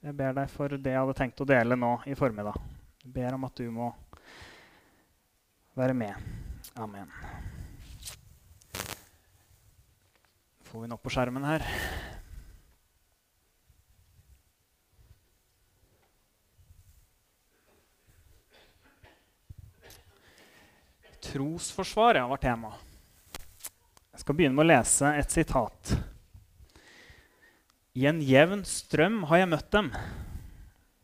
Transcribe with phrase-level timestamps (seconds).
[0.00, 2.56] Jeg ber deg for det jeg hadde tenkt å dele nå i formiddag.
[3.04, 3.90] Jeg ber om at du må
[5.76, 6.30] være med.
[6.80, 7.10] Amen.
[10.70, 11.66] Får vi den opp på skjermen her?
[21.28, 22.72] Trosforsvaret var tema.
[24.14, 25.92] Jeg skal begynne med å lese et sitat.
[27.98, 29.88] I en jevn strøm har jeg møtt dem.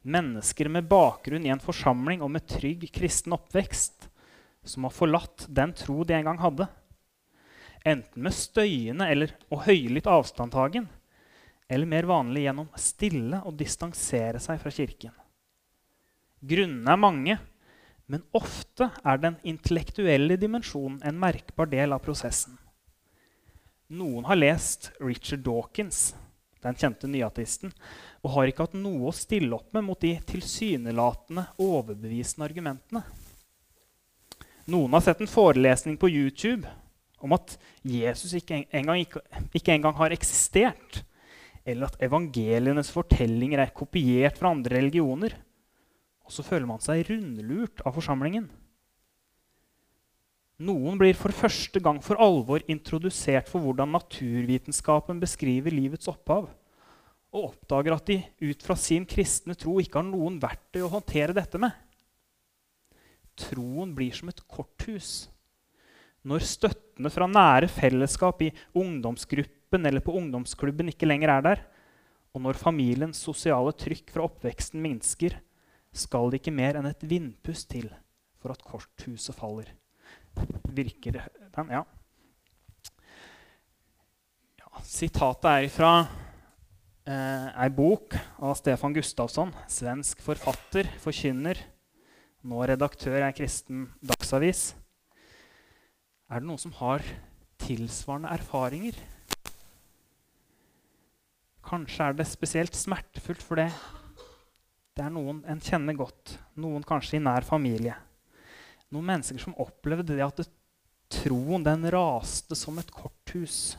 [0.07, 4.07] Mennesker med bakgrunn i en forsamling og med trygg kristen oppvekst,
[4.62, 6.68] som har forlatt den tro de en gang hadde.
[7.86, 10.86] Enten med støyende eller og høylytt avstandtagen,
[11.67, 15.14] eller mer vanlig gjennom stille å distansere seg fra kirken.
[16.46, 17.37] Grunnene er mange,
[18.07, 22.54] men ofte er den intellektuelle dimensjonen en merkbar del av prosessen.
[23.90, 26.12] Noen har lest Richard Dawkins,
[26.66, 27.72] den kjente nyateisten,
[28.25, 33.05] og har ikke hatt noe å stille opp med mot de tilsynelatende overbevisende argumentene.
[34.67, 36.67] Noen har sett en forelesning på YouTube
[37.23, 37.55] om at
[37.86, 39.23] Jesus ikke engang, ikke,
[39.55, 41.03] ikke engang har eksistert,
[41.67, 45.34] eller at evangelienes fortellinger er kopiert fra andre religioner.
[46.27, 48.48] Og så føler man seg rundlurt av forsamlingen.
[50.57, 56.48] Noen blir for første gang for alvor introdusert for hvordan naturvitenskapen beskriver livets opphav,
[57.37, 58.17] og oppdager at de
[58.48, 61.77] ut fra sin kristne tro ikke har noen verktøy å håndtere dette med.
[63.37, 65.29] Troen blir som et korthus.
[66.25, 71.65] Når støttene fra nære fellesskap i ungdomsgruppen eller på ungdomsklubben ikke lenger er der,
[72.33, 75.37] og når familiens sosiale trykk fra oppveksten minsker,
[75.93, 77.93] skal det ikke mer enn et vindpust til
[78.41, 79.69] for at korthuset faller.
[80.77, 81.73] Virker den?
[81.73, 81.83] Ja.
[84.61, 85.92] ja sitatet er fra
[87.09, 91.61] eh, ei bok av Stefan Gustavsson, svensk forfatter, forkynner,
[92.47, 94.70] nå redaktør ei kristen dagsavis.
[96.31, 97.05] Er det noen som har
[97.63, 98.98] tilsvarende erfaringer?
[101.67, 103.70] Kanskje er det spesielt smertefullt for det
[104.97, 107.92] det er noen en kjenner godt, noen kanskje i nær familie.
[108.95, 110.47] Noen mennesker som opplevde det at
[111.13, 113.77] troen den raste som et korthus.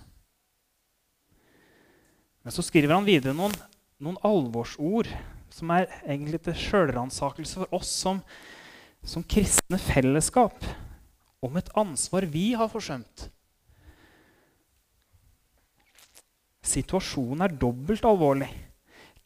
[2.43, 3.55] Men så skriver han videre noen,
[3.99, 5.09] noen alvorsord
[5.51, 8.21] som er egentlig til sjølransakelse for oss som,
[9.03, 10.59] som kristne fellesskap,
[11.43, 13.27] om et ansvar vi har forsømt.
[16.67, 18.49] Situasjonen er dobbelt alvorlig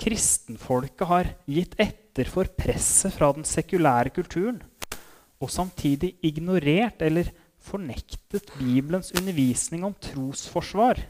[0.02, 4.62] kristenfolket har gitt etter for presset fra den sekulære kulturen
[5.42, 7.32] og samtidig ignorert eller
[7.62, 11.02] fornektet Bibelens undervisning om trosforsvar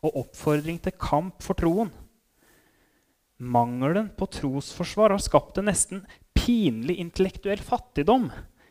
[0.00, 1.90] og oppfordring til kamp for troen.
[3.40, 6.04] Mangelen på trosforsvar har skapt en nesten
[6.36, 8.28] pinlig intellektuell fattigdom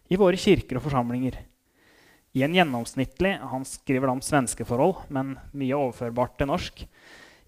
[0.10, 1.38] i våre kirker og forsamlinger.
[2.38, 6.84] I en gjennomsnittlig Han skriver om svenske forhold, men mye overførbart til norsk.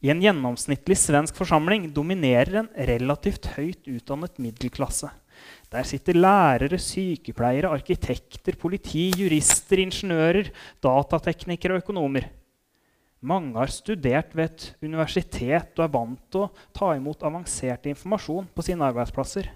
[0.01, 5.11] I en gjennomsnittlig svensk forsamling dominerer en relativt høyt utdannet middelklasse.
[5.72, 10.52] Der sitter lærere, sykepleiere, arkitekter, politi, jurister, ingeniører,
[10.84, 12.28] datateknikere og økonomer.
[13.22, 18.47] Mange har studert ved et universitet og er vant til å ta imot avansert informasjon
[18.56, 19.51] på sine arbeidsplasser.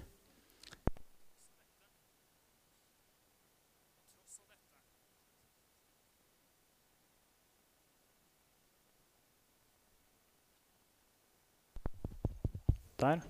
[12.96, 13.20] Der.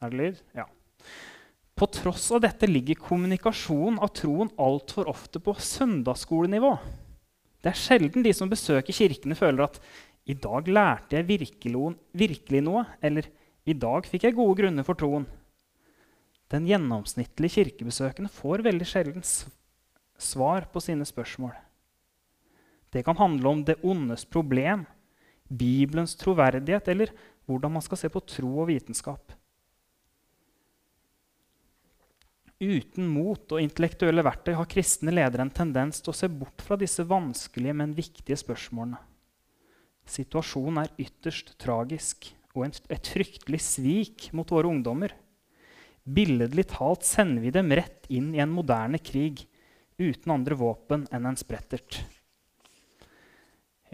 [0.00, 0.40] Er det lyd?
[0.54, 0.64] Ja.
[1.74, 6.76] På tross av dette ligger kommunikasjonen av troen altfor ofte på søndagsskolenivå.
[7.64, 9.80] Det er sjelden de som besøker kirkene, føler at
[10.26, 13.26] 'i dag lærte jeg virkelig, noe', eller
[13.66, 15.26] 'i dag fikk jeg gode grunner for troen'.
[16.48, 19.24] Den gjennomsnittlige kirkebesøkende får veldig sjelden
[20.16, 21.52] svar på sine spørsmål.
[22.92, 24.86] Det kan handle om det ondes problem,
[25.50, 27.10] Bibelens troverdighet eller
[27.44, 29.33] hvordan man skal se på tro og vitenskap.
[32.64, 36.78] Uten mot og intellektuelle verktøy har kristne ledere en tendens til å se bort fra
[36.80, 39.00] disse vanskelige, men viktige spørsmålene.
[40.08, 45.14] Situasjonen er ytterst tragisk og et fryktelig svik mot våre ungdommer.
[46.04, 49.46] Billedlig talt sender vi dem rett inn i en moderne krig
[50.00, 52.02] uten andre våpen enn en sprettert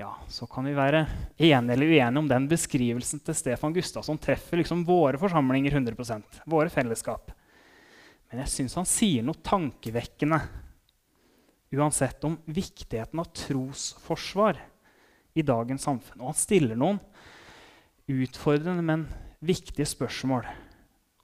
[0.00, 1.02] ja, så kan vi være
[1.36, 6.72] enige eller uenige om den beskrivelsen til Stefan Gustavsson treffer liksom våre forsamlinger 100% våre
[6.72, 7.28] fellesskap.
[8.30, 10.38] Men jeg syns han sier noe tankevekkende
[11.74, 14.58] uansett om viktigheten av trosforsvar
[15.38, 16.22] i dagens samfunn.
[16.22, 16.98] Og han stiller noen
[18.10, 19.06] utfordrende, men
[19.42, 20.46] viktige spørsmål.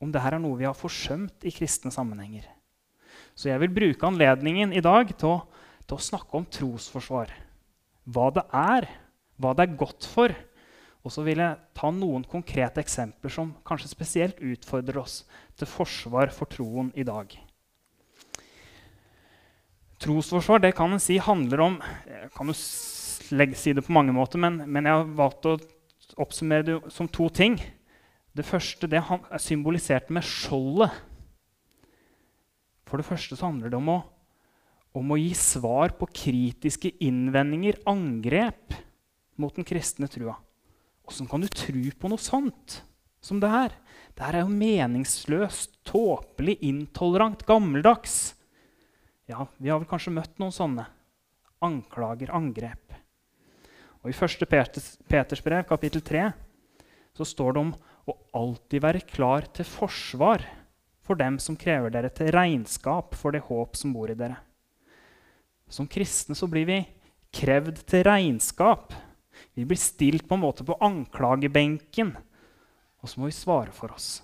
[0.03, 2.47] Om dette er noe vi har forsømt i kristne sammenhenger.
[3.37, 5.39] Så jeg vil bruke anledningen i dag til å,
[5.87, 7.33] til å snakke om trosforsvar.
[8.07, 8.87] Hva det er,
[9.41, 10.35] hva det er godt for.
[11.07, 15.21] Og så vil jeg ta noen konkrete eksempler som kanskje spesielt utfordrer oss
[15.55, 17.31] til forsvar for troen i dag.
[20.03, 24.39] Trosforsvar det kan en si handler om Jeg kan jo si det på mange måter,
[24.43, 25.55] men, men, jeg har valgt å
[26.23, 27.57] oppsummere det som to ting.
[28.37, 30.91] Det første det er symbolisert med skjoldet.
[32.87, 34.01] For det første så handler det om å,
[34.99, 38.77] om å gi svar på kritiske innvendinger, angrep,
[39.37, 40.37] mot den kristne trua.
[41.07, 42.81] Åssen kan du tro på noe sånt
[43.23, 43.75] som det her?
[44.17, 48.35] Det her er jo meningsløst, tåpelig, intolerant, gammeldags.
[49.29, 50.87] Ja, vi har vel kanskje møtt noen sånne
[51.65, 52.95] anklager, angrep.
[54.03, 54.47] Og I 1.
[54.51, 56.29] Peters, Peters brev, kapittel 3,
[57.17, 57.73] så står det om
[58.07, 60.45] å alltid være klar til forsvar
[61.07, 64.39] for dem som krever dere til regnskap for det håp som bor i dere.
[65.71, 66.79] Som kristne så blir vi
[67.35, 68.95] krevd til regnskap.
[69.57, 72.13] Vi blir stilt på en måte på anklagebenken,
[73.01, 74.21] og så må vi svare for oss.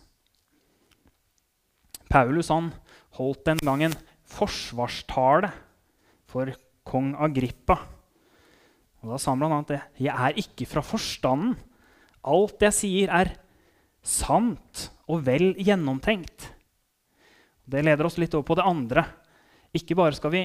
[2.13, 2.69] Paulus han
[3.17, 3.95] holdt den gangen
[4.29, 5.49] forsvarstale
[6.29, 6.53] for
[6.85, 7.79] kong Agrippa.
[9.03, 9.63] Og Da sa han bl.a.
[9.67, 9.81] det.
[9.99, 11.57] 'Jeg er ikke fra forstanden.
[12.23, 13.35] Alt jeg sier, er
[14.03, 16.53] sant og vel gjennomtenkt.'
[17.67, 19.07] Det leder oss litt over på det andre.
[19.73, 20.43] Ikke bare skal vi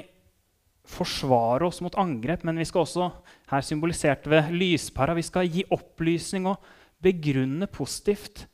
[0.88, 3.08] forsvare oss mot angrep, men vi skal også
[3.52, 6.64] her symbolisert ved lyspæra, vi skal gi opplysning og
[7.04, 8.46] begrunne positivt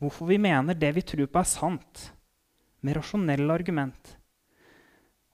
[0.00, 2.06] hvorfor vi mener det vi tror på, er sant.
[2.80, 4.14] Med rasjonelle argument.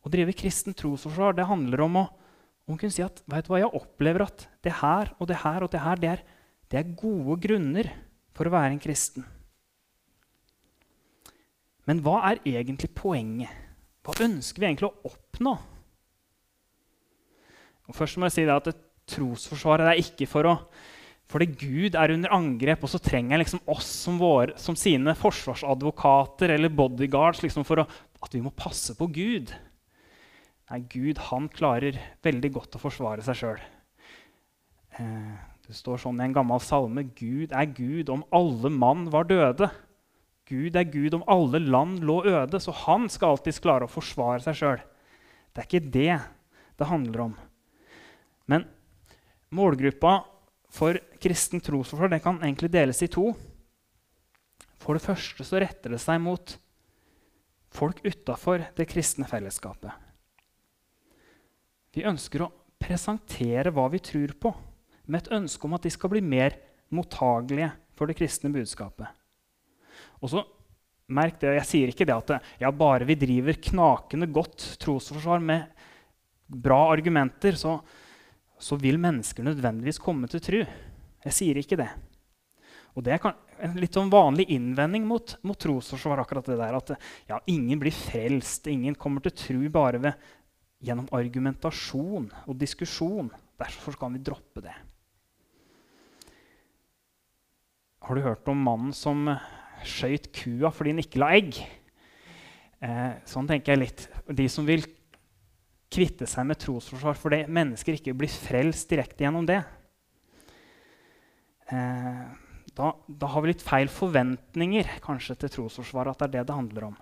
[0.03, 2.05] Å drive kristen trosforsvar det handler om å,
[2.67, 5.63] om kunne si at vet du hva, jeg opplever at det her og det her
[5.63, 6.25] og det her det er,
[6.67, 7.93] det er gode grunner
[8.35, 9.27] for å være en kristen.
[11.87, 13.51] Men hva er egentlig poenget?
[14.03, 15.55] Hva ønsker vi egentlig å oppnå?
[17.87, 18.71] Og først må jeg si at
[19.07, 20.59] Trosforsvaret er ikke for å
[21.27, 25.11] fordi Gud er under angrep, og så trenger jeg liksom oss som, våre, som sine
[25.19, 27.87] forsvarsadvokater eller bodyguards liksom for å,
[28.23, 29.51] at vi må passe på Gud.
[30.71, 33.65] Nei, Gud han klarer veldig godt å forsvare seg sjøl.
[35.03, 35.35] Eh,
[35.67, 39.73] det står sånn i en gammel salme Gud er Gud om alle mann var døde.
[40.47, 44.45] Gud er Gud om alle land lå øde, så han skal alltids klare å forsvare
[44.47, 44.83] seg sjøl.
[45.51, 46.21] Det er ikke det
[46.79, 47.37] det handler om.
[48.51, 48.67] Men
[49.55, 50.19] målgruppa
[50.73, 53.31] for kristen trosforsvar kan egentlig deles i to.
[54.83, 56.57] For det første så retter det seg mot
[57.77, 59.91] folk utafor det kristne fellesskapet.
[61.97, 64.53] Vi ønsker å presentere hva vi tror på,
[65.07, 66.59] med et ønske om at de skal bli mer
[66.93, 69.09] mottagelige for det kristne budskapet.
[70.21, 70.43] Og så
[71.07, 75.71] merk det, Jeg sier ikke det at ja, bare vi driver knakende godt trosforsvar med
[76.47, 77.79] bra argumenter, så,
[78.59, 80.61] så vil mennesker nødvendigvis komme til tru.
[81.27, 81.91] Jeg sier ikke det.
[82.97, 86.23] Og Det er en litt sånn vanlig innvending mot, mot trosforsvar.
[86.23, 86.97] akkurat det der, At
[87.29, 90.15] ja, ingen blir frelst, ingen kommer til tru bare ved
[90.81, 93.31] gjennom argumentasjon og diskusjon.
[93.59, 94.75] Derfor kan vi droppe det.
[98.01, 99.27] Har du hørt om mannen som
[99.85, 101.57] skøyt kua fordi den ikke la egg?
[102.81, 104.09] Eh, sånn tenker jeg litt.
[104.31, 104.85] De som vil
[105.93, 109.61] kvitte seg med trosforsvar fordi mennesker ikke blir frelst direkte gjennom det.
[111.71, 112.23] Eh,
[112.77, 116.13] da, da, har vi litt feil forventninger kanskje til trosforsvaret.
[116.13, 116.97] At det er det det handler om.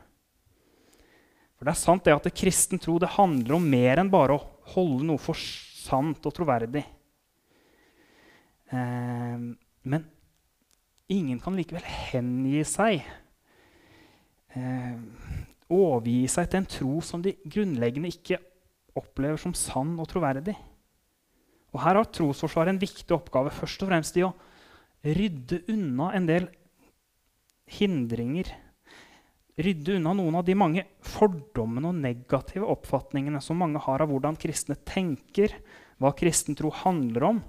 [1.55, 4.37] For det er sant det at det kristen tro det handler om mer enn bare
[4.37, 6.85] å holde noe for sant og troverdig.
[8.71, 9.45] Eh,
[9.85, 10.07] men
[11.13, 13.05] ingen kan likevel hengi seg,
[14.55, 14.97] eh,
[15.69, 18.41] overgi seg til en tro som de grunnleggende ikke
[18.99, 20.57] opplever som sann og troverdig.
[21.75, 24.35] Og Her har trosforsvaret en viktig oppgave først og fremst i å
[25.05, 26.47] rydde unna en del
[27.75, 28.53] hindringer
[29.61, 34.39] rydde unna noen av de mange fordommene og negative oppfatningene som mange har av hvordan
[34.41, 35.55] kristne tenker,
[36.03, 37.43] hva kristen tro handler om,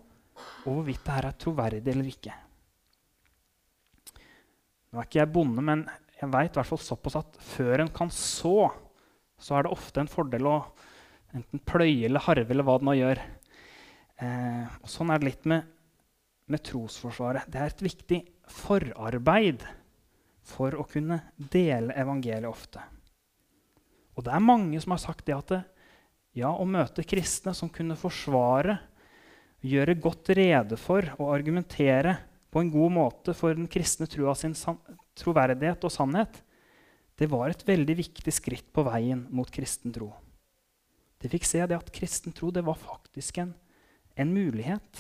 [0.66, 2.34] og hvorvidt det her er troverdig eller ikke.
[4.92, 5.86] Nå er ikke jeg bonde, men
[6.16, 8.70] jeg veit såpass at før en kan så,
[9.42, 10.60] så er det ofte en fordel å
[11.36, 13.22] enten pløye eller harve eller hva det nå gjør.
[14.24, 15.68] Eh, og sånn er det litt med,
[16.51, 17.50] med trosforsvaret.
[17.51, 19.65] Det er et viktig forarbeid
[20.46, 22.84] for å kunne dele evangeliet ofte.
[24.15, 25.63] Og det er mange som har sagt det at det,
[26.36, 28.77] ja, å møte kristne som kunne forsvare,
[29.65, 32.18] gjøre godt rede for og argumentere
[32.54, 34.54] på en god måte for den kristne trua sin
[35.18, 36.38] troverdighet og sannhet,
[37.15, 40.12] det var et veldig viktig skritt på veien mot kristen tro.
[41.25, 43.55] De fikk se det at kristen tro det var faktisk en,
[44.13, 45.00] en mulighet.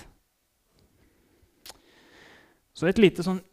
[2.73, 3.43] Så et lite sånn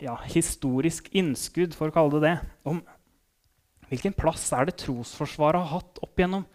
[0.00, 2.80] ja, historisk innskudd, for å kalle det det, om
[3.90, 6.46] hvilken plass er det trosforsvaret har hatt opp gjennom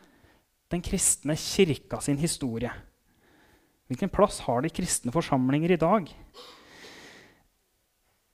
[0.74, 2.72] den kristne kirka sin historie.
[3.92, 6.10] Hvilken plass har de kristne forsamlinger i dag?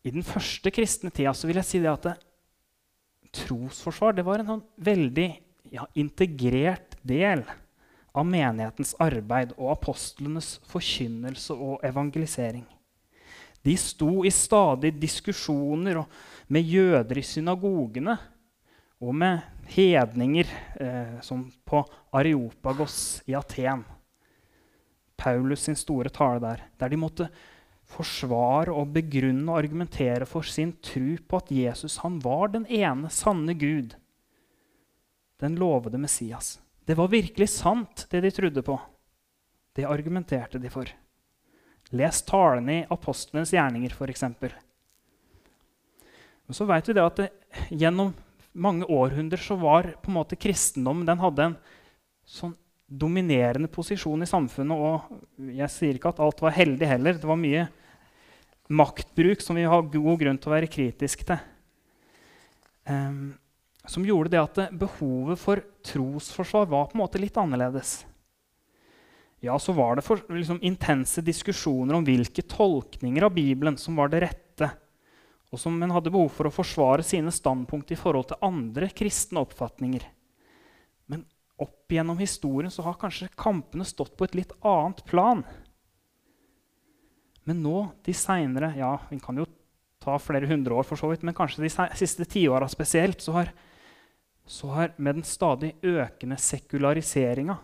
[0.08, 2.16] I den første kristne tida så vil jeg si det at det,
[3.44, 5.28] trosforsvar det var en sånn veldig
[5.76, 7.44] ja, integrert del
[8.14, 12.66] av menighetens arbeid og apostlenes forkynnelse og evangelisering.
[13.62, 16.02] De sto i stadig diskusjoner
[16.48, 18.16] med jøder i synagogene
[19.00, 20.48] og med hedninger,
[20.80, 21.84] eh, som på
[22.16, 23.84] Areopagos i Aten.
[25.20, 27.28] Paulus sin store tale der, der de måtte
[27.90, 33.10] forsvare og begrunne og argumentere for sin tro på at Jesus han var den ene
[33.12, 33.96] sanne Gud,
[35.40, 36.58] den lovede Messias.
[36.90, 38.74] Det var virkelig sant, det de trodde på.
[39.78, 40.90] Det argumenterte de for.
[41.94, 44.24] Les talene i apostlenes gjerninger, f.eks.
[46.50, 47.28] Og så vet vi det at det,
[47.70, 48.10] gjennom
[48.58, 51.56] mange århundrer så var på en måte kristendom den hadde en
[52.26, 52.56] sånn
[52.90, 54.82] dominerende posisjon i samfunnet.
[54.82, 57.20] Og jeg sier ikke at alt var heldig heller.
[57.22, 57.68] Det var mye
[58.82, 61.38] maktbruk som vi har god grunn til å være kritisk til.
[62.90, 63.38] Um,
[63.90, 68.00] som gjorde det at behovet for trosforsvar var på en måte litt annerledes
[69.40, 74.12] ja, så var det for, liksom, intense diskusjoner om hvilke tolkninger av Bibelen som var
[74.12, 74.72] det rette,
[75.50, 79.42] og som en hadde behov for å forsvare sine standpunkt i forhold til andre kristne
[79.46, 80.04] oppfatninger.
[81.10, 81.24] Men
[81.60, 85.46] opp gjennom historien så har kanskje kampene stått på et litt annet plan.
[87.48, 89.48] Men nå, de seinere Ja, vi kan jo
[90.04, 93.50] ta flere hundre år, for så vidt, men kanskje de siste tiåra spesielt, så har,
[94.50, 97.60] så har med den stadig økende sekulariseringa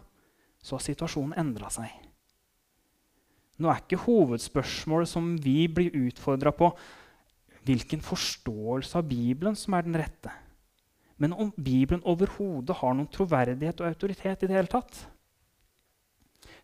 [0.66, 1.90] så har situasjonen endra seg.
[3.62, 6.72] Nå er ikke hovedspørsmålet som vi blir utfordra på,
[7.66, 10.34] hvilken forståelse av Bibelen som er den rette.
[11.22, 15.06] Men om Bibelen overhodet har noen troverdighet og autoritet i det hele tatt.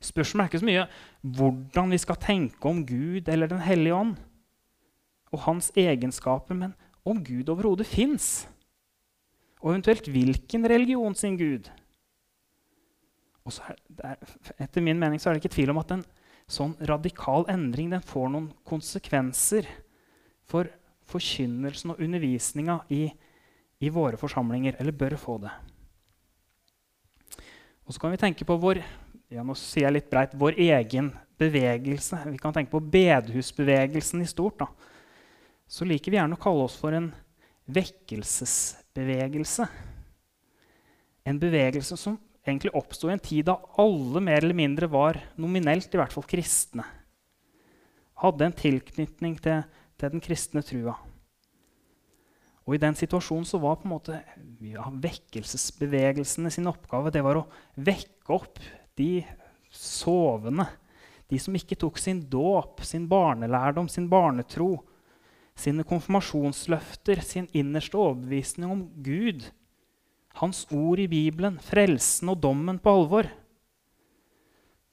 [0.01, 0.88] Spørsmålet er ikke så mye
[1.38, 4.18] hvordan vi skal tenke om Gud eller Den hellige ånd
[5.32, 6.74] og hans egenskaper, men
[7.08, 8.50] om Gud overhodet fins.
[9.62, 11.70] Og eventuelt hvilken religion sin Gud.
[13.46, 14.18] Og så er,
[14.62, 16.03] etter min mening så er det ikke tvil om at en
[16.51, 19.70] sånn radikal endring den får noen konsekvenser
[20.50, 20.70] for
[21.12, 23.06] forkynnelsen og undervisninga i,
[23.82, 24.77] i, våre forsamlinger.
[24.82, 25.53] Eller bør få det.
[27.86, 28.82] Og så kan vi tenke på vår,
[29.34, 32.22] ja, nå sier jeg litt breit, vår egen bevegelse.
[32.30, 34.62] Vi kan tenke på bedehusbevegelsen i stort.
[34.62, 34.70] Da.
[35.70, 37.12] Så liker vi gjerne å kalle oss for en
[37.72, 38.80] vekkelsesbevegelse.
[41.25, 45.93] En bevegelse som egentlig oppsto i en tid da alle mer eller mindre var nominelt
[45.93, 46.86] i hvert fall kristne.
[48.21, 49.63] Hadde en tilknytning til,
[49.98, 50.98] til den kristne trua.
[52.67, 54.19] Og I den situasjonen så var på en måte
[54.62, 57.48] ja, vekkelsesbevegelsene sin oppgave det var å
[57.81, 58.62] vekke opp
[59.00, 59.24] de
[59.74, 60.67] sovende.
[61.31, 64.75] De som ikke tok sin dåp, sin barnelærdom, sin barnetro,
[65.62, 69.46] sine konfirmasjonsløfter, sin innerste overbevisning om Gud
[70.39, 73.30] hans ord i Bibelen, frelsen og dommen på alvor.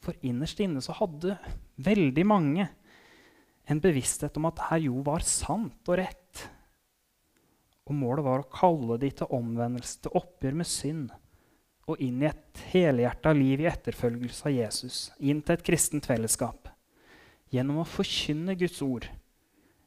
[0.02, 1.36] For innerst inne så hadde
[1.84, 2.68] veldig mange
[3.68, 6.44] en bevissthet om at dette jo var sant og rett.
[7.88, 11.08] Og målet var å kalle de til omvendelse, til oppgjør med synd,
[11.88, 16.68] og inn i et helhjerta liv i etterfølgelse av Jesus, inn til et kristent fellesskap.
[17.52, 19.06] Gjennom å forkynne Guds ord,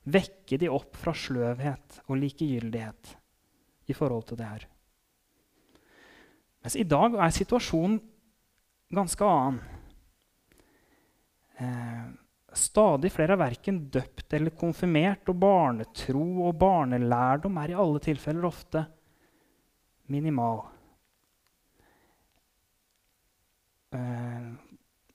[0.10, 3.16] vekke de opp fra sløvhet og likegyldighet
[3.92, 4.66] i forhold til det her.
[6.62, 8.00] Mens i dag er situasjonen
[8.94, 9.62] ganske annen.
[11.62, 12.10] Eh,
[12.58, 18.50] stadig flere er verken døpt eller konfirmert, og barnetro og barnelærdom er i alle tilfeller
[18.50, 18.84] ofte
[20.12, 20.64] minimal.
[23.96, 24.52] Eh,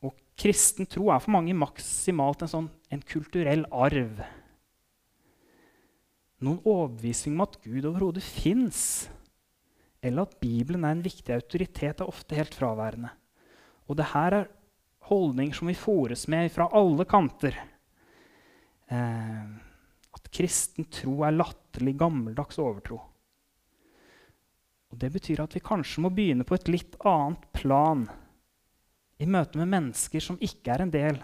[0.05, 4.21] og kristen tro er for mange maksimalt en, sånn, en kulturell arv.
[6.45, 9.07] Noen overbevisning om at Gud overhodet fins
[10.05, 13.11] eller at Bibelen er en viktig autoritet, er ofte helt fraværende.
[13.89, 14.51] Og det her er
[15.09, 17.57] holdninger som vi fòres med fra alle kanter.
[18.93, 19.47] Eh,
[20.17, 23.01] at kristen tro er latterlig gammeldags overtro.
[24.93, 28.07] Og Det betyr at vi kanskje må begynne på et litt annet plan
[29.19, 31.19] i møte med mennesker som ikke er en del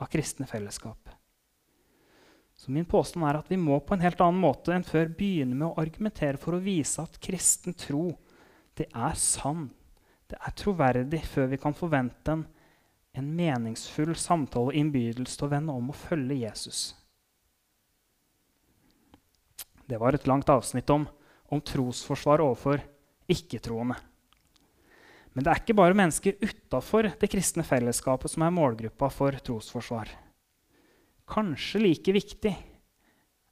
[0.00, 0.98] av kristne fellesskap.
[2.64, 5.52] Så min påstand er at vi må på en helt annen måte enn før begynne
[5.52, 8.06] med å argumentere for å vise at kristen tro
[8.80, 9.66] det er sann,
[10.32, 12.46] det er troverdig, før vi kan forvente en,
[13.20, 16.80] en meningsfull samtale og innbydelse til å vende om og følge Jesus.
[19.84, 21.04] Det var et langt avsnitt om,
[21.52, 22.80] om trosforsvar overfor
[23.28, 24.00] ikke-troende.
[25.36, 30.23] Men det er ikke bare mennesker utafor det kristne fellesskapet som er målgruppa for trosforsvar.
[31.30, 32.52] Kanskje like viktig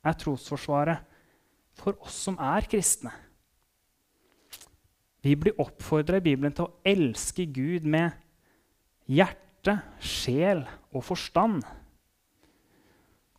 [0.02, 1.04] er trosforsvaret
[1.78, 3.12] for oss som er kristne.
[5.22, 8.10] Vi blir oppfordra i Bibelen til å elske Gud med
[9.06, 11.62] hjerte, sjel og forstand.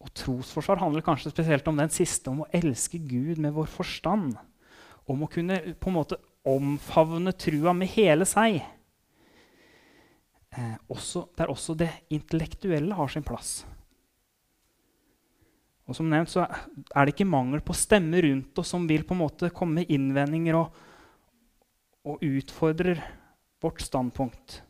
[0.04, 4.38] Og trosforsvar handler kanskje spesielt om den siste, om å elske Gud med vår forstand.
[5.08, 8.62] Om å kunne på en måte omfavne trua med hele seg.
[10.54, 13.64] Eh, også, der også det intellektuelle har sin plass.
[15.84, 19.16] Og som nevnt så er det ikke mangel på stemmer rundt oss som vil på
[19.16, 20.78] en måte komme med innvendinger og,
[22.08, 23.02] og utfordrer
[23.64, 24.62] vårt standpunkt.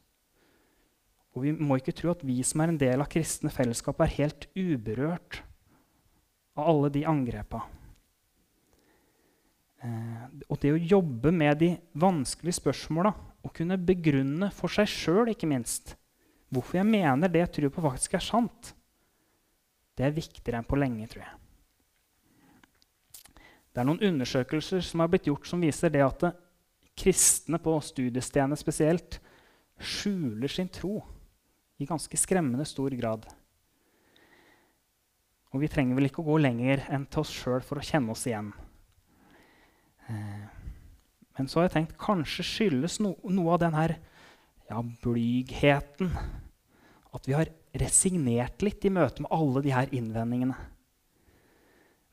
[1.33, 4.17] Og vi må ikke tro at vi som er en del av kristne fellesskap, er
[4.19, 5.41] helt uberørt
[6.57, 7.63] av alle de angrepa.
[9.83, 15.33] Eh, og det å jobbe med de vanskelige spørsmåla og kunne begrunne for seg sjøl,
[15.33, 15.95] ikke minst,
[16.53, 18.73] hvorfor jeg mener det jeg tror på, faktisk er sant,
[19.97, 21.39] det er viktigere enn på lenge, tror jeg.
[23.73, 26.27] Det er noen undersøkelser som har blitt gjort som viser det at
[26.97, 29.17] kristne på studiestedene spesielt
[29.81, 30.99] skjuler sin tro
[31.81, 33.25] i ganske skremmende stor grad.
[35.53, 38.13] Og vi trenger vel ikke å gå lenger enn til oss sjøl for å kjenne
[38.13, 38.51] oss igjen.
[40.09, 40.45] Eh,
[41.37, 43.95] men så har jeg tenkt kanskje skyldes no, noe av den her
[44.69, 46.13] ja, blygheten
[47.13, 50.57] at vi har resignert litt i møte med alle de her innvendingene.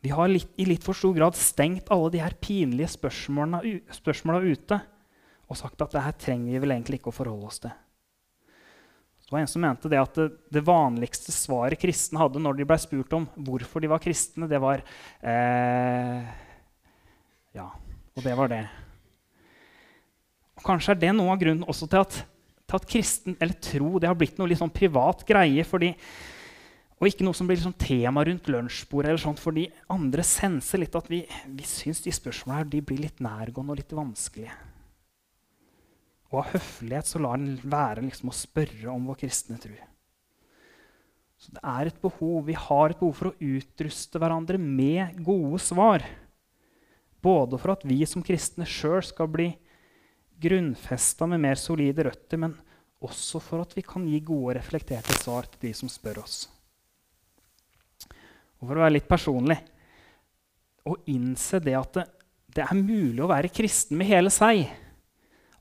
[0.01, 4.81] Vi har litt, i litt for stor grad stengt alle de her pinlige spørsmålene ute
[5.51, 7.73] og sagt at det her trenger vi vel egentlig ikke å forholde oss til.
[9.31, 12.65] Det var en som mente det at det, det vanligste svaret kristne hadde når de
[12.67, 14.83] ble spurt om hvorfor de var kristne, det var
[15.23, 16.25] eh,
[17.55, 17.69] Ja,
[18.17, 18.65] og det var det.
[20.59, 22.19] Og Kanskje er det noe av grunnen også til at,
[22.71, 25.67] til at kristen, eller tro det har blitt noe litt sånn privat greie.
[25.67, 25.95] fordi
[27.01, 29.09] og ikke noe som blir liksom tema rundt lunsjbordet.
[29.09, 33.23] eller sånt, Fordi andre senser litt at vi, vi syns de spørsmålene her, blir litt
[33.25, 34.53] nærgående og litt vanskelige.
[36.31, 39.73] Og av høflighet så lar en være liksom å spørre om vår kristne tro.
[41.41, 45.59] Så det er et behov, Vi har et behov for å utruste hverandre med gode
[45.59, 46.05] svar.
[47.23, 49.55] Både for at vi som kristne sjøl skal bli
[50.41, 52.55] grunnfesta med mer solide røtter, men
[53.01, 56.45] også for at vi kan gi gode, reflekterte svar til de som spør oss.
[58.61, 59.57] Og for å være litt personlig
[60.89, 62.07] å innse det at det,
[62.51, 64.65] det er mulig å være kristen med hele seg.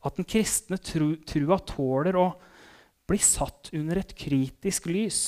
[0.04, 2.32] At den kristne tru, trua tåler å
[3.10, 5.22] bli satt under et kritisk lys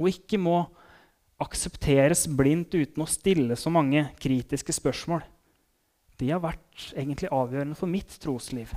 [0.00, 0.56] og ikke må
[1.42, 5.22] aksepteres blindt uten å stille så mange kritiske spørsmål.
[6.20, 8.72] Det har vært egentlig avgjørende for mitt trosliv.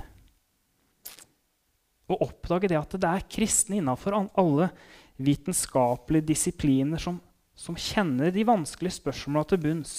[2.06, 4.70] Å oppdage det at det er kristne innafor alle
[5.16, 7.18] vitenskapelige disipliner som
[7.56, 9.94] som kjenner de vanskelige spørsmåla til bunns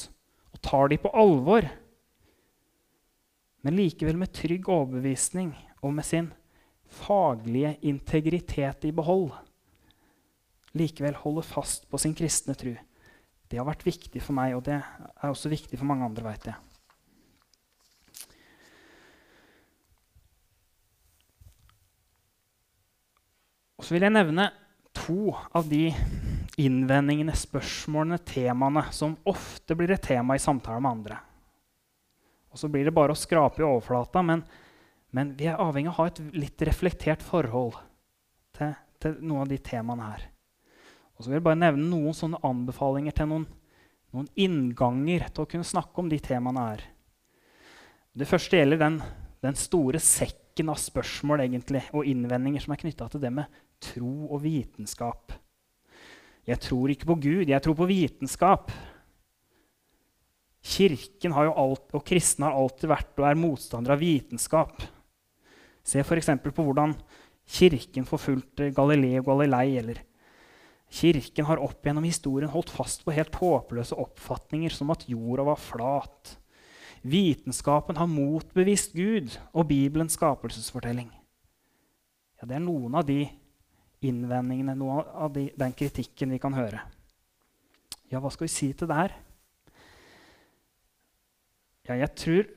[0.53, 1.65] og tar de på alvor,
[3.65, 6.29] men likevel med trygg overbevisning og med sin
[7.01, 9.33] faglige integritet i behold,
[10.77, 12.75] likevel holder fast på sin kristne tro.
[13.47, 16.47] Det har vært viktig for meg, og det er også viktig for mange andre, veit
[16.47, 16.66] jeg.
[23.77, 24.49] Og så vil jeg nevne
[24.97, 25.91] to av de
[26.57, 31.19] innvendingene, spørsmålene, temaene som ofte blir et tema i samtaler med andre.
[32.49, 34.41] Og så blir det bare å skrape i overflata, men,
[35.13, 37.77] men vi er avhengig av å ha et litt reflektert forhold
[38.57, 40.25] til, til noen av de temaene her.
[41.17, 43.45] Og så vil jeg bare nevne noen sånne anbefalinger til noen,
[44.15, 46.83] noen innganger til å kunne snakke om de temaene her.
[48.17, 48.99] Det første gjelder den,
[49.45, 54.27] den store sekken av spørsmål egentlig, og innvendinger som er knytta til det med tro
[54.31, 55.33] og vitenskap.
[56.47, 58.71] Jeg tror ikke på Gud, jeg tror på vitenskap.
[60.67, 64.81] Kirken alt, og kristne har alltid vært og er motstandere av vitenskap.
[65.87, 66.33] Se f.eks.
[66.43, 66.95] på hvordan
[67.47, 69.77] Kirken forfulgte Galileo Galilei.
[69.79, 70.01] Eller
[70.91, 75.59] Kirken har opp gjennom historien holdt fast på helt håpløse oppfatninger som at jorda var
[75.59, 76.35] flat.
[77.07, 81.11] Vitenskapen har motbevist Gud og Bibelens skapelsesfortelling.
[82.37, 83.25] Ja, det er noen av de
[84.05, 86.83] innvendingene, noe av de, den kritikken vi kan høre.
[88.11, 89.15] Ja, hva skal vi si til det her?
[91.87, 92.53] Ja, jeg tror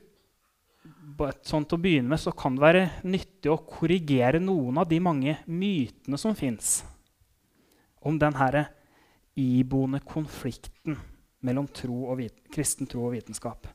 [1.45, 4.99] sånn til å begynne med så kan det være nyttig å korrigere noen av de
[5.03, 6.81] mange mytene som fins
[8.01, 8.63] om denne
[9.37, 10.97] iboende konflikten
[11.45, 12.15] mellom tro
[12.51, 13.67] kristen tro og vitenskap.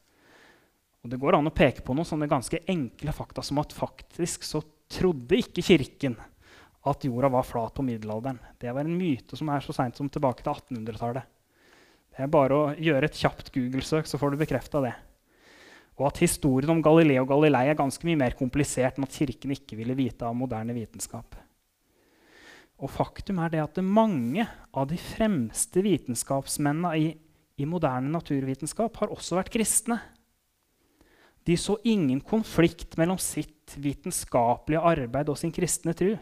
[1.02, 4.42] Og Det går an å peke på noen sånne ganske enkle fakta som at faktisk
[4.42, 6.16] så trodde ikke Kirken
[6.86, 8.38] at jorda var flat på middelalderen.
[8.60, 11.26] Det var en myte som er så seint som tilbake til 1800-tallet.
[12.16, 14.94] Det er bare å gjøre et kjapt Google-søk, så får du bekrefta det.
[15.96, 19.54] Og at historien om Galileo og Galilei er ganske mye mer komplisert enn at Kirken
[19.56, 21.36] ikke ville vite av moderne vitenskap.
[22.76, 24.44] Og faktum er det at mange
[24.76, 27.06] av de fremste vitenskapsmennene i,
[27.56, 29.98] i moderne naturvitenskap har også vært kristne.
[31.46, 36.16] De så ingen konflikt mellom sitt vitenskapelige arbeid og sin kristne tro.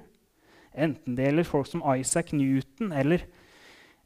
[0.74, 3.22] Enten det gjelder folk som Isaac Newton eller,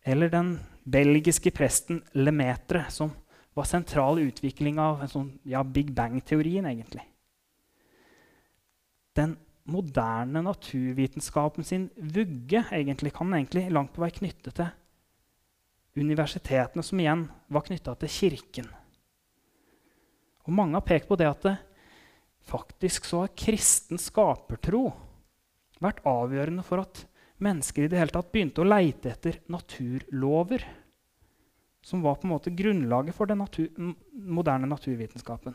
[0.05, 0.53] eller den
[0.85, 3.15] belgiske presten Lemaitre, som
[3.57, 7.05] var sentral i utviklinga av sånn, ja, Big Bang-teorien, egentlig.
[9.17, 9.35] Den
[9.69, 14.71] moderne naturvitenskapen sin vugge egentlig, kan egentlig langt på vei knytte til
[15.99, 18.69] universitetene, som igjen var knytta til Kirken.
[20.47, 21.57] Og mange har pekt på det at det,
[22.49, 24.87] faktisk så har kristen skapertro
[25.83, 27.05] vært avgjørende for at
[27.43, 30.64] mennesker i det hele tatt begynte å leite etter naturlover
[31.88, 33.71] som var på en måte grunnlaget for den natur,
[34.12, 35.55] moderne naturvitenskapen.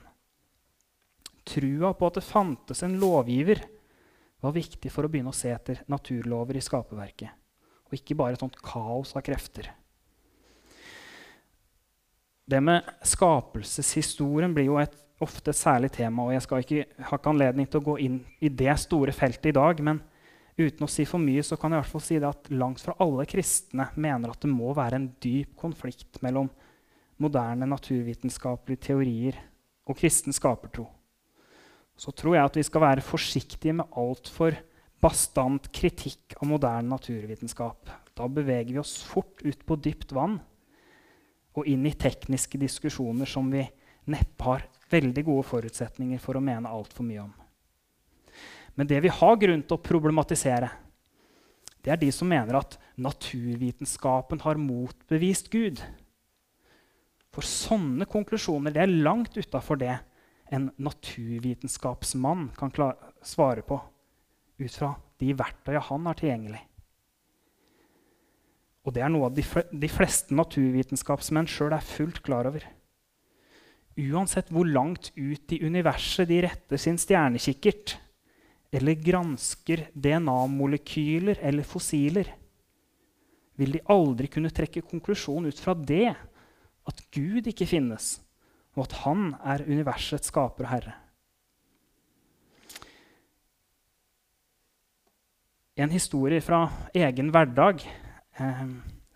[1.43, 3.61] Trua på at det fantes en lovgiver,
[4.43, 7.31] var viktig for å begynne å se etter naturlover i skaperverket.
[7.87, 9.69] Og ikke bare et sånt kaos av krefter.
[12.43, 16.25] Det med skapelseshistorien blir jo et, ofte et særlig tema.
[16.25, 19.53] og Jeg skal ikke, har ikke anledning til å gå inn i det store feltet
[19.53, 19.79] i dag.
[19.79, 20.01] men
[20.53, 22.81] Uten å si for mye så kan jeg i hvert fall si det at langt
[22.83, 26.51] fra alle kristne mener at det må være en dyp konflikt mellom
[27.23, 29.39] moderne naturvitenskapelige teorier
[29.89, 30.85] og kristen skapertro.
[31.97, 34.57] Så tror jeg at vi skal være forsiktige med altfor
[35.03, 37.89] bastant kritikk av moderne naturvitenskap.
[38.13, 40.37] Da beveger vi oss fort ut på dypt vann
[41.53, 43.65] og inn i tekniske diskusjoner som vi
[44.09, 47.33] neppe har veldig gode forutsetninger for å mene altfor mye om.
[48.75, 50.71] Men det vi har grunn til å problematisere,
[51.83, 55.81] det er de som mener at naturvitenskapen har motbevist Gud.
[57.33, 59.97] For sånne konklusjoner det er langt utafor det
[60.53, 62.71] en naturvitenskapsmann kan
[63.25, 63.79] svare på
[64.61, 66.61] ut fra de verktøyene han har tilgjengelig.
[68.83, 72.65] Og det er noe de, de fleste naturvitenskapsmenn sjøl er fullt klar over.
[73.99, 77.97] Uansett hvor langt ut i universet de retter sin stjernekikkert,
[78.73, 82.31] eller gransker DNA-molekyler eller fossiler,
[83.53, 86.15] vil de aldri kunne trekke konklusjon ut fra det
[86.89, 88.17] at Gud ikke finnes,
[88.73, 90.95] og at han er universets skaper og herre.
[95.77, 98.67] En historie fra egen hverdag eh,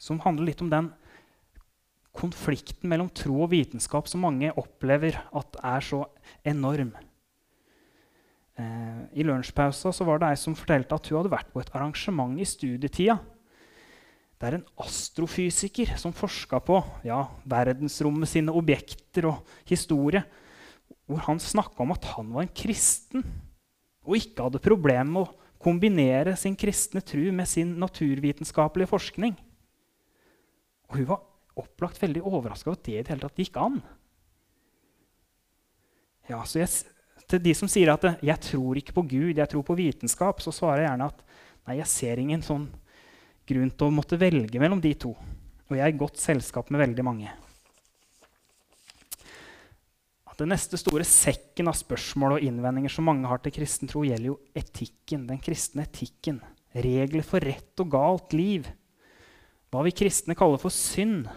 [0.02, 0.88] som handler litt om den
[2.18, 6.02] konflikten mellom tro og vitenskap som mange opplever at er så
[6.46, 6.96] enorm.
[8.58, 12.40] Eh, I lunsjpausa var det ei som fortalte at hun hadde vært på et arrangement
[12.42, 13.20] i studietida.
[14.38, 20.22] Det er en astrofysiker som forska på ja, verdensrommet sine objekter og historie.
[21.10, 23.26] Hvor han snakka om at han var en kristen
[24.08, 29.34] og ikke hadde problemer med å kombinere sin kristne tru med sin naturvitenskapelige forskning.
[30.88, 31.26] Og hun var
[31.58, 33.82] opplagt veldig overraska over at det i det hele tatt gikk an.
[36.30, 36.70] Ja, så jeg
[37.28, 40.52] til de som sier at 'jeg tror ikke på Gud, jeg tror på vitenskap', så
[40.52, 41.24] svarer jeg gjerne at
[41.68, 42.70] nei, jeg ser ingen sånn
[43.48, 45.16] grunn til å måtte velge mellom de to.
[45.68, 47.32] Og jeg er i godt selskap med veldig mange.
[50.26, 54.04] At den neste store sekken av spørsmål og innvendinger som mange har til kristen tro,
[54.04, 56.42] gjelder jo etikken, den kristne etikken.
[56.74, 58.68] Regler for rett og galt liv.
[59.72, 61.28] Hva vi kristne kaller for synd.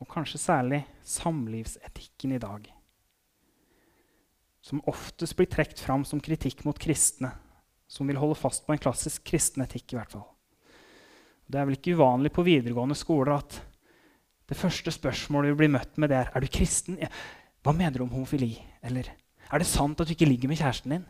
[0.00, 2.72] Og kanskje særlig samlivsetikken i dag
[4.64, 7.34] som oftest blir trukket fram som kritikk mot kristne,
[7.86, 9.92] som vil holde fast på en klassisk kristen etikk.
[9.92, 10.24] i hvert fall.
[11.46, 13.58] Det er vel ikke uvanlig på videregående skoler at
[14.48, 16.96] det første spørsmålet vi blir møtt med, det er er du kristen.
[17.00, 17.08] Ja.
[17.64, 18.56] Hva mener du om homofili?
[18.82, 19.08] Eller
[19.52, 21.06] er det sant at du ikke ligger med kjæresten din?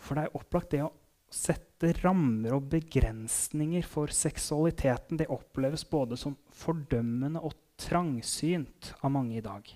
[0.00, 0.92] For det er opplagt det å
[1.32, 5.20] sette rammer og begrensninger for seksualiteten.
[5.20, 9.68] Det oppleves både som fordømmende og trangsynt av mange i dag.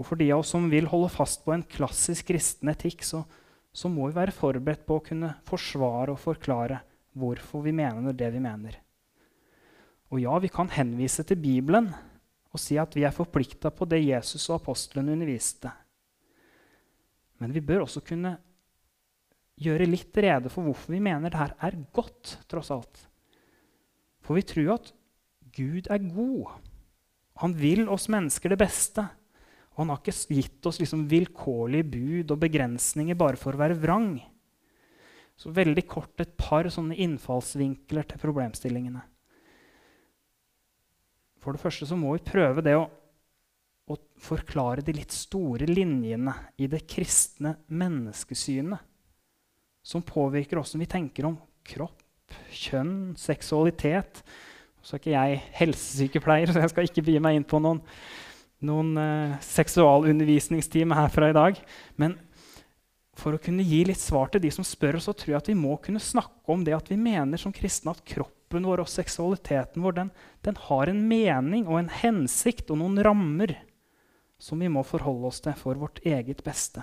[0.00, 3.20] Og for de av oss som vil holde fast på en klassisk kristen etikk, så,
[3.68, 6.80] så, må vi være forberedt på å kunne forsvare og forklare
[7.20, 8.78] hvorfor vi mener det vi mener.
[10.10, 11.90] Og ja, vi kan henvise til Bibelen
[12.50, 15.70] og si at vi er forplikta på det Jesus og apostlene underviste.
[17.38, 18.34] Men vi bør også kunne
[19.60, 23.04] gjøre litt rede for hvorfor vi mener det her er godt, tross alt.
[24.24, 24.90] For vi tror at
[25.54, 26.56] Gud er god.
[27.44, 29.04] Han vil oss mennesker det beste.
[29.80, 33.78] Og han har ikke gitt oss liksom vilkårlige bud og begrensninger bare for å være
[33.80, 34.10] vrang.
[35.40, 39.00] Så veldig kort et par sånne innfallsvinkler til problemstillingene.
[41.40, 42.84] For det første så må vi prøve det å,
[43.88, 48.84] å forklare de litt store linjene i det kristne menneskesynet
[49.80, 52.04] som påvirker åssen vi tenker om kropp,
[52.52, 54.20] kjønn, seksualitet.
[54.84, 57.80] Så er ikke jeg helsesykepleier, så jeg skal ikke begi meg inn på noen,
[58.66, 61.60] noen eh, seksualundervisningstime herfra i dag.
[62.00, 62.16] Men
[63.20, 65.58] for å kunne gi litt svar til de som spør, så tror jeg at vi
[65.58, 69.84] må kunne snakke om det at vi mener som kristne at kroppen vår og seksualiteten
[69.84, 70.12] vår den,
[70.46, 73.58] den har en mening og en hensikt og noen rammer
[74.40, 76.82] som vi må forholde oss til for vårt eget beste.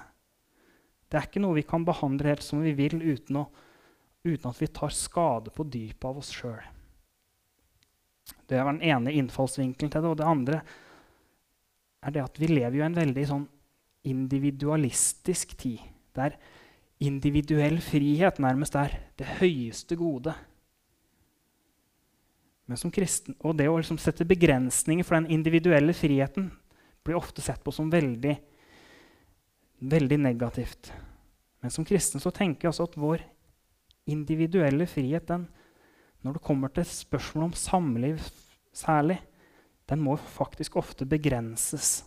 [1.08, 3.46] Det er ikke noe vi kan behandle helt som vi vil uten, å,
[4.28, 6.60] uten at vi tar skade på dypet av oss sjøl.
[8.48, 10.12] Det var den ene innfallsvinkelen til det.
[10.12, 10.62] Og det andre
[12.04, 13.48] er det at vi lever jo i en veldig sånn
[14.08, 15.82] individualistisk tid.
[16.18, 16.38] Der
[17.04, 20.34] individuell frihet nærmest er det høyeste gode.
[22.68, 26.52] Men som kristen, Og det å liksom sette begrensninger for den individuelle friheten
[27.04, 28.36] blir ofte sett på som veldig,
[29.80, 30.92] veldig negativt.
[31.62, 33.24] Men som kristen så tenker jeg altså at vår
[34.08, 35.48] individuelle frihet den,
[36.24, 38.20] når det kommer til spørsmål om samliv
[38.76, 39.20] særlig,
[39.88, 42.02] den må faktisk ofte begrenses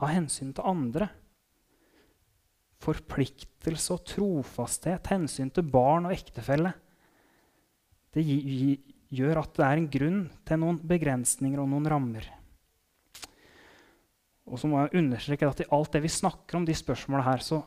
[0.00, 1.08] av hensyn til andre.
[2.82, 6.72] Forpliktelse og trofasthet, hensyn til barn og ektefelle.
[8.12, 12.26] Det gjør at det er en grunn til noen begrensninger og noen rammer.
[14.48, 17.44] Og så må jeg understreke at i alt det vi snakker om de spørsmåla her,
[17.44, 17.60] så,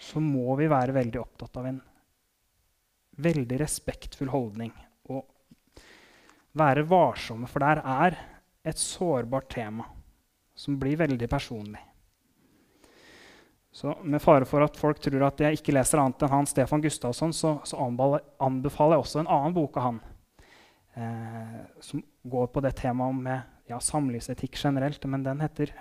[0.00, 1.80] så må vi være veldig opptatt av en
[3.22, 4.72] veldig respektfull holdning.
[6.58, 8.18] Være varsomme, for der er
[8.64, 9.86] et sårbart tema
[10.54, 11.80] som blir veldig personlig.
[13.72, 16.82] Så med fare for at folk tror at jeg ikke leser annet enn han Stefan
[16.84, 20.00] Gustavsson, så, så anbefaler jeg også en annen bok av han,
[21.00, 25.08] eh, som går på det temaet med ja, samlivsetikk generelt.
[25.08, 25.72] Men den heter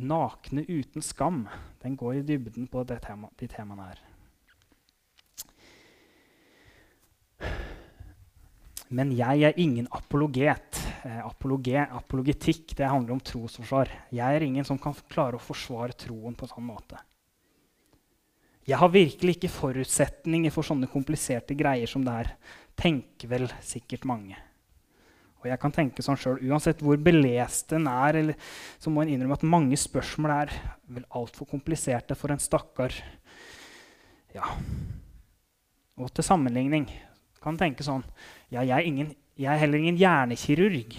[0.00, 1.46] 'Nakne uten skam'.
[1.82, 4.09] Den går i dybden på tema, de temaene her.
[8.90, 10.80] Men jeg er ingen apologet.
[11.06, 13.90] Eh, apologe, apologetikk det handler om trosforsvar.
[14.10, 16.98] Jeg er ingen som kan klare å forsvare troen på en sånn måte.
[18.66, 22.32] Jeg har virkelig ikke forutsetninger for sånne kompliserte greier som det her.
[22.78, 24.36] Tenker vel sikkert mange.
[25.40, 28.48] Og jeg kan tenke sånn selv, Uansett hvor belest en er, eller,
[28.82, 30.52] så må en innrømme at mange spørsmål er
[30.90, 32.92] vel altfor kompliserte for en stakkar.
[34.34, 34.50] Ja.
[35.96, 36.90] Og til sammenligning
[37.40, 38.04] kan tenke sånn
[38.50, 40.96] ja, jeg, er ingen, jeg er heller ingen hjernekirurg.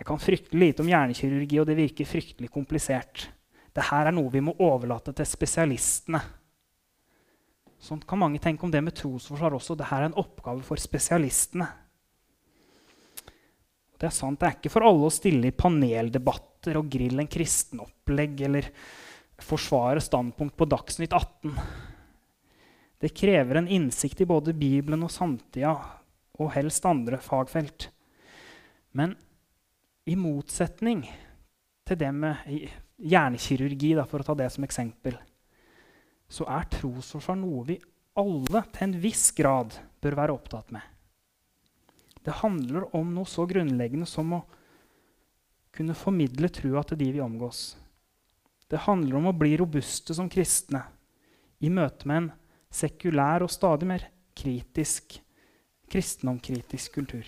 [0.00, 3.26] Jeg kan fryktelig lite om hjernekirurgi, og det virker fryktelig komplisert.
[3.70, 6.22] Dette er noe vi må overlate til spesialistene.
[7.80, 9.76] Sånn kan mange tenke om det med trosforsvar også.
[9.78, 11.68] Dette er en oppgave for spesialistene.
[14.00, 17.28] Det er sant, det er ikke for alle å stille i paneldebatter og grille en
[17.28, 18.68] kristenopplegg eller
[19.44, 21.52] forsvare standpunkt på Dagsnytt 18.
[23.00, 25.72] Det krever en innsikt i både Bibelen og samtida
[26.40, 27.88] og helst andre fagfelt.
[28.92, 29.14] Men
[30.04, 31.06] i motsetning
[31.88, 32.44] til det med
[33.00, 35.16] hjernekirurgi, da, for å ta det som eksempel,
[36.30, 37.78] så er trosforsvar noe vi
[38.20, 40.82] alle til en viss grad bør være opptatt med.
[42.20, 44.42] Det handler om noe så grunnleggende som å
[45.72, 47.78] kunne formidle trua til de vi omgås.
[48.70, 50.82] Det handler om å bli robuste som kristne
[51.64, 52.30] i møte med en
[52.70, 54.06] sekulær og stadig mer
[54.36, 55.18] kritisk
[55.90, 57.26] kristendomkritisk kultur.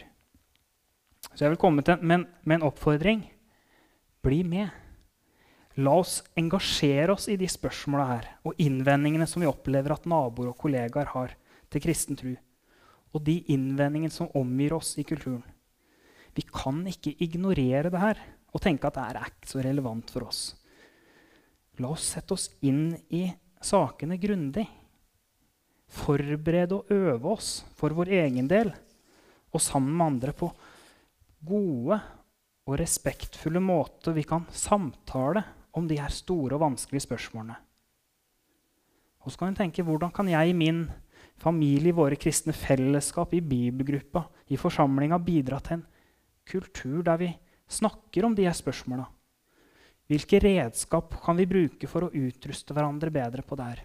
[1.32, 3.24] Så jeg vil komme til med en, med en oppfordring.
[4.22, 4.70] Bli med.
[5.80, 10.50] La oss engasjere oss i de spørsmåla her og innvendingene som vi opplever at naboer
[10.52, 11.32] og kollegaer har
[11.72, 12.34] til kristen tro,
[13.16, 15.44] og de innvendingene som omgir oss i kulturen.
[16.36, 18.20] Vi kan ikke ignorere det her
[18.52, 20.42] og tenke at det er ikke så relevant for oss.
[21.80, 23.24] La oss sette oss inn i
[23.64, 24.66] sakene grundig
[25.92, 28.72] forberede og øve oss for vår egen del
[29.52, 30.48] og sammen med andre på
[31.44, 31.98] gode
[32.66, 35.42] og respektfulle måter vi kan samtale
[35.76, 37.56] om de her store og vanskelige spørsmålene.
[39.22, 40.84] Og så kan vi tenke hvordan kan jeg i min
[41.42, 45.86] familie, i våre kristne fellesskap, i bibelgruppa, i forsamlinga bidra til en
[46.48, 47.30] kultur der vi
[47.68, 49.06] snakker om de her spørsmåla?
[50.10, 53.82] Hvilke redskap kan vi bruke for å utruste hverandre bedre på det her?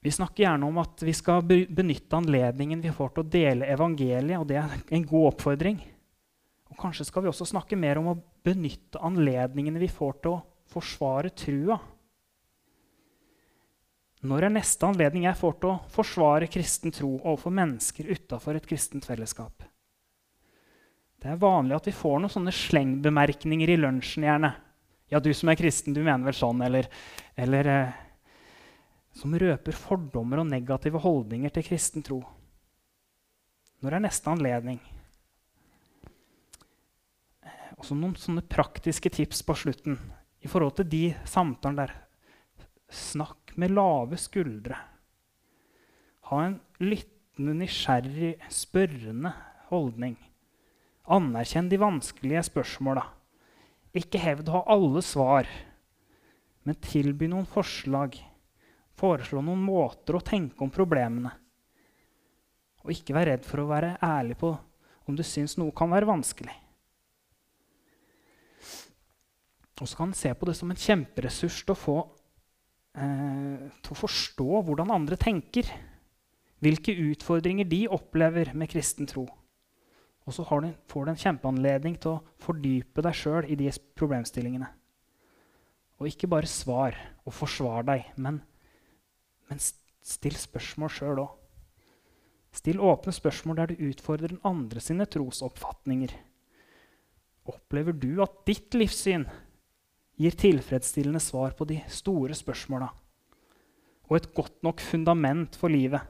[0.00, 4.38] Vi snakker gjerne om at vi skal benytte anledningen vi får til å dele evangeliet,
[4.40, 5.80] og det er en god oppfordring.
[6.72, 10.42] Og Kanskje skal vi også snakke mer om å benytte anledningene vi får til å
[10.72, 11.76] forsvare trua.
[14.20, 18.68] Når er neste anledning jeg får til å forsvare kristen tro overfor mennesker utafor et
[18.68, 19.64] kristent fellesskap?
[21.20, 24.24] Det er vanlig at vi får noen sånne slengbemerkninger i lunsjen.
[24.24, 24.54] gjerne.
[25.12, 26.88] Ja, du som er kristen, du mener vel sånn, eller,
[27.36, 27.98] eller eh,
[29.20, 32.22] Som røper fordommer og negative holdninger til kristen tro.
[33.84, 34.80] Når er neste anledning?
[37.76, 39.98] Og så noen sånne praktiske tips på slutten
[40.40, 41.92] i forhold til de samtalene der.
[42.90, 44.78] Snakk med lave skuldre.
[46.30, 49.34] Ha en lyttende, nysgjerrig, spørrende
[49.68, 50.16] holdning.
[51.10, 53.04] Anerkjenn de vanskelige spørsmåla.
[53.96, 55.48] Ikke hevd å ha alle svar,
[56.64, 58.16] men tilby noen forslag.
[59.00, 61.32] Foreslå noen måter å tenke om problemene.
[62.84, 64.52] Og ikke vær redd for å være ærlig på
[65.08, 66.52] om du syns noe kan være vanskelig.
[69.80, 71.98] Og så kan en se på det som en kjemperessurs til å, få,
[73.00, 75.68] eh, til å forstå hvordan andre tenker.
[76.60, 79.24] Hvilke utfordringer de opplever med kristen tro.
[80.28, 84.68] Og så du, får du en kjempeanledning til å fordype deg sjøl i de problemstillingene.
[86.00, 88.42] Og ikke bare svar og forsvar deg, men
[90.02, 91.36] still spørsmål sjøl òg.
[92.50, 96.16] Still åpne spørsmål der du utfordrer den andre sine trosoppfatninger.
[97.50, 99.28] Opplever du at ditt livssyn
[100.20, 102.90] gir tilfredsstillende svar på de store spørsmåla
[104.10, 106.02] og et godt nok fundament for livet.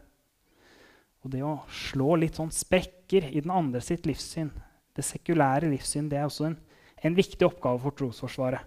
[1.20, 4.48] Og det å slå litt sånn sprekker i den andre sitt livssyn,
[4.96, 6.56] det sekulære livssyn, det er også en,
[7.04, 8.64] en viktig oppgave for trosforsvaret.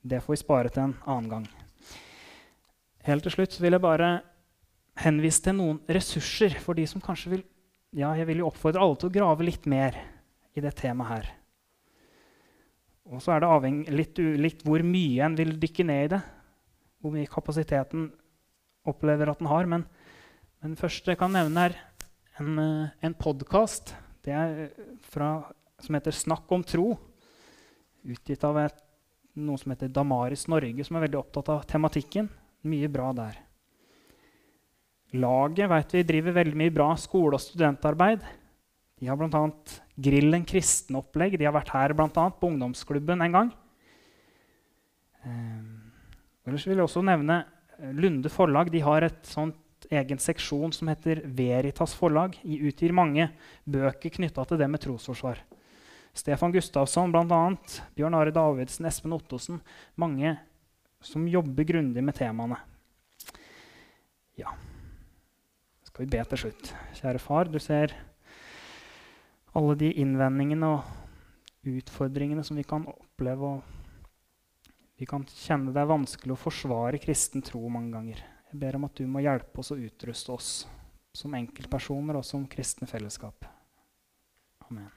[0.00, 1.44] Det får vi spare til en annen gang.
[3.04, 4.08] Helt til slutt vil jeg bare
[5.02, 7.44] henvise til noen ressurser for de som kanskje vil
[7.94, 9.94] ja, Jeg vil jo oppfordre alle til å grave litt mer
[10.54, 11.28] i det temaet her.
[13.06, 16.20] Og så er det avhengig litt ulikt hvor mye en vil dykke ned i det.
[16.98, 18.08] Hvor mye kapasiteten
[18.90, 19.68] opplever at den har.
[19.70, 19.84] Men,
[20.58, 21.78] men det første jeg kan nevne, er
[22.40, 26.98] en, eh, en podkast som heter 'Snakk om tro'.
[28.04, 28.82] Utgitt av et,
[29.36, 32.28] noe som heter Damaris Norge, som er veldig opptatt av tematikken.
[32.64, 33.43] Mye bra der.
[35.14, 38.24] Laget vet vi driver veldig mye bra skole- og studentarbeid.
[38.98, 39.42] De har bl.a.
[39.94, 41.36] Grillen kristenopplegg.
[41.38, 43.52] De har vært her blant annet, på ungdomsklubben en gang.
[45.24, 45.60] Eh,
[46.48, 47.42] ellers vil jeg også nevne
[47.78, 48.72] eh, Lunde forlag.
[48.74, 52.38] De har et sånt egen seksjon som heter Veritas forlag.
[52.42, 53.28] De utgir mange
[53.64, 55.42] bøker knytta til det med trosforsvar.
[56.14, 57.40] Stefan Gustavsson bl.a.,
[57.98, 59.58] Bjørn Are Davidsen, Espen Ottosen.
[59.98, 60.36] Mange
[61.04, 62.60] som jobber grundig med temaene.
[64.38, 64.54] Ja.
[65.94, 66.68] Skal vi be til slutt.
[66.98, 67.92] Kjære far, du ser
[69.54, 73.60] alle de innvendingene og utfordringene som vi kan oppleve.
[74.98, 78.24] vi kan kjenne det er vanskelig å forsvare kristen tro mange ganger.
[78.50, 80.50] Jeg ber om at du må hjelpe oss og utruste oss
[81.14, 83.46] som enkeltpersoner og som kristne fellesskap.
[84.66, 84.90] Amen.